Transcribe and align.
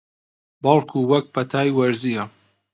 بەڵکوو 0.63 1.07
وەک 1.11 1.25
پەتای 1.35 1.69
وەرزییە 1.77 2.23